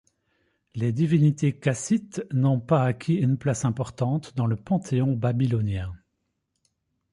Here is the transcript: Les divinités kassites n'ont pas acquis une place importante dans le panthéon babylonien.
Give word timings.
Les 0.73 0.91
divinités 0.91 1.53
kassites 1.55 2.25
n'ont 2.33 2.59
pas 2.59 2.83
acquis 2.83 3.13
une 3.13 3.37
place 3.37 3.65
importante 3.65 4.35
dans 4.35 4.47
le 4.47 4.55
panthéon 4.55 5.13
babylonien. 5.15 5.91